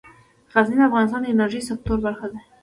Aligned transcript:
غزني 0.53 0.77
د 0.79 0.81
افغانستان 0.89 1.21
د 1.23 1.27
انرژۍ 1.33 1.61
سکتور 1.69 1.97
برخه 2.05 2.27
ده. 2.31 2.39